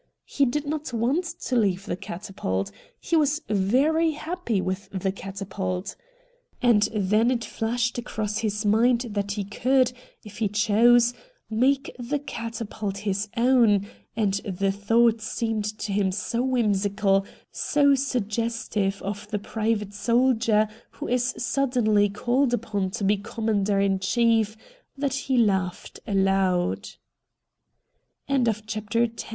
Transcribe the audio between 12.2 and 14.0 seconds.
Catapult' his own,